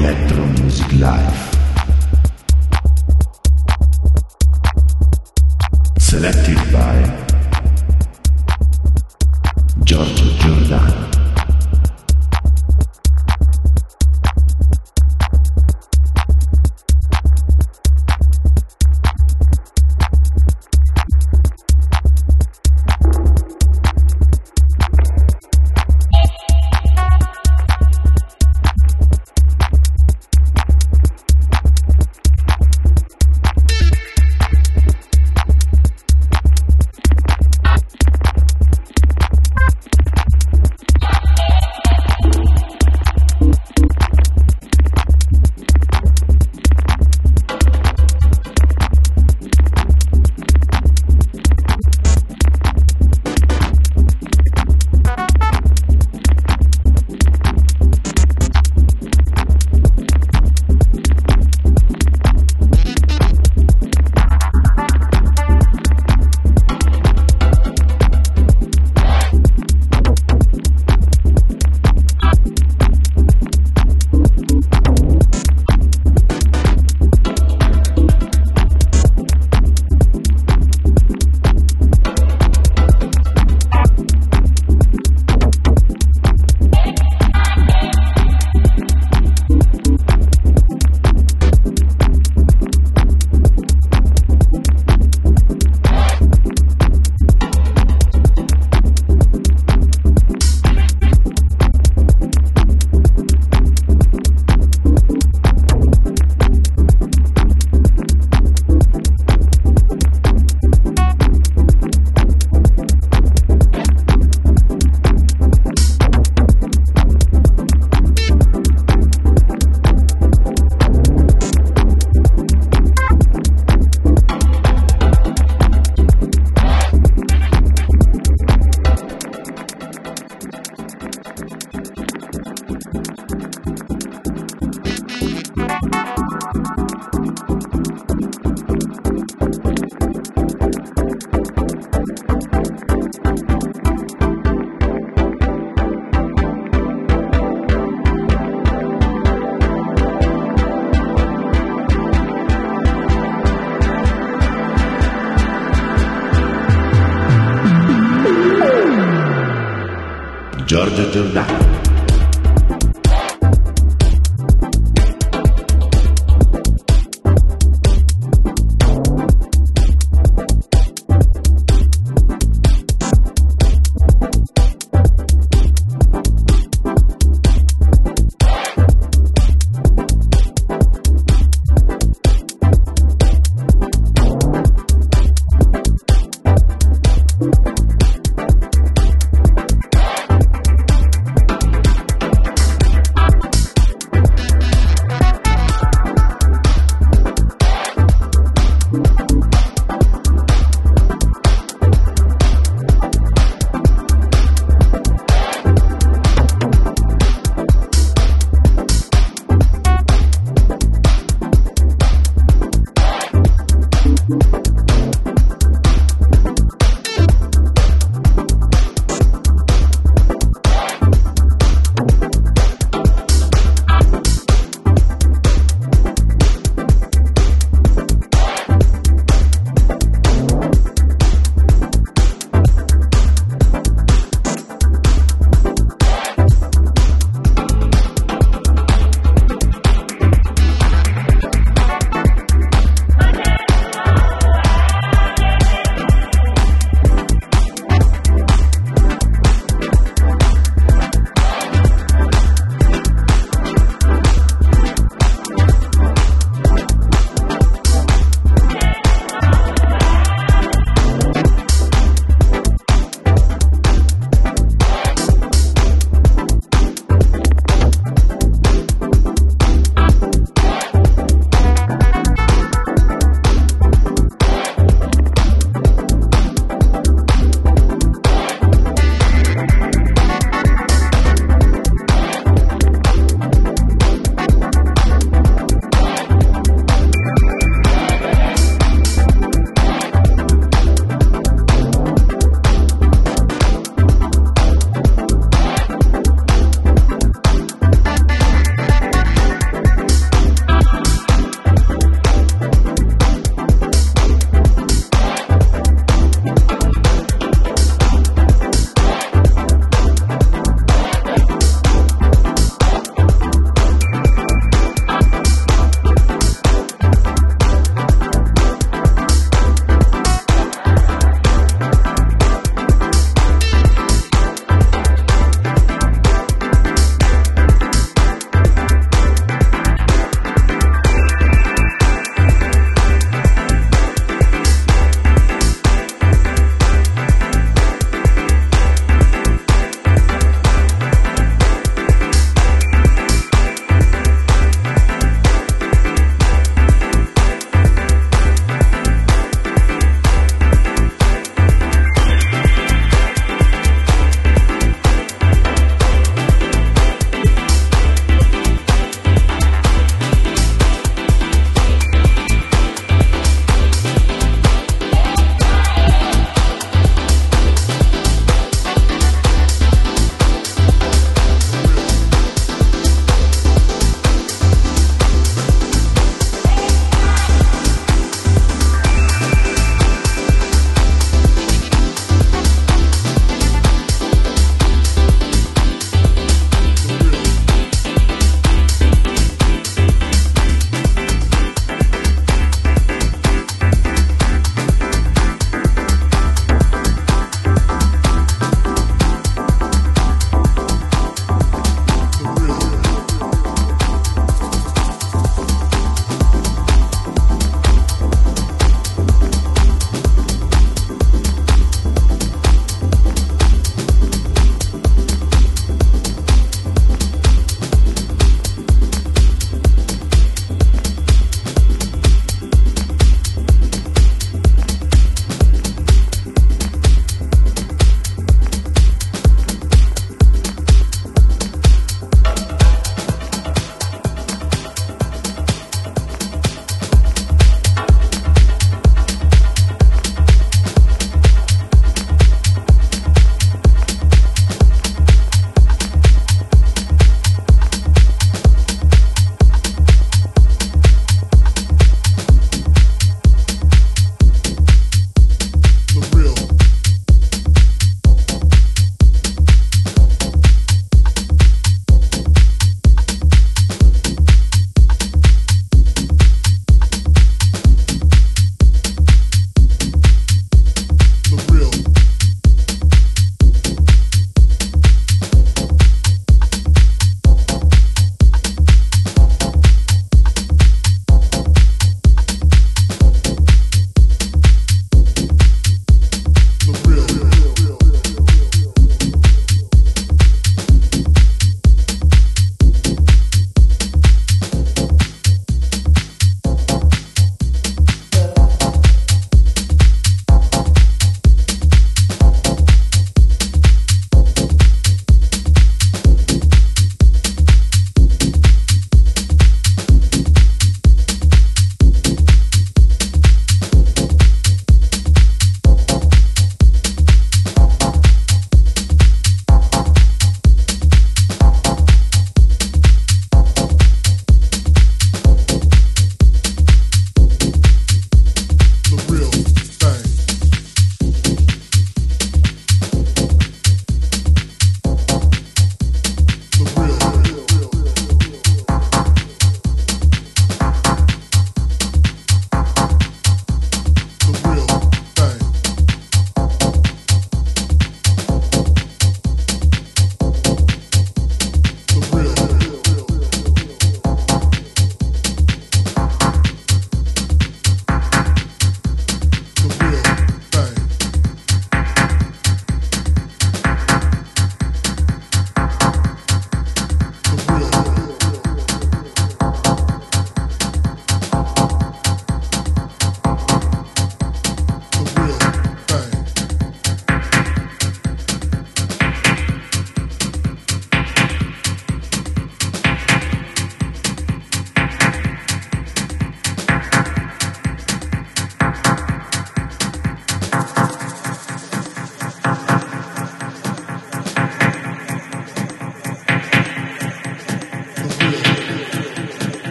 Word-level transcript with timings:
Electro 0.00 0.46
Music 0.62 0.92
Live. 0.92 1.49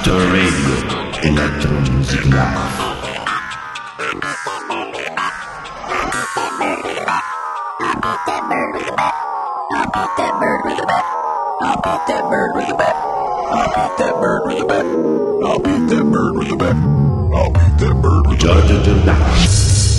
Easter 0.00 0.16
Radio 0.16 0.76
in 1.24 1.36
a 1.36 1.60
Jonesy 1.60 2.30
mouth. 2.30 2.90
I'll 9.62 9.84
beat 9.92 10.12
that 10.16 10.32
bird 10.40 10.62
with 10.64 10.78
a 10.78 10.86
bat. 10.86 11.04
I'll 11.62 11.80
beat 15.60 15.86
that 15.88 16.02
bird 16.10 16.36
with 16.38 16.52
a 16.52 16.56
bat. 16.56 16.76
Judge 18.38 18.86
the 18.86 19.02
bat. 19.04 19.89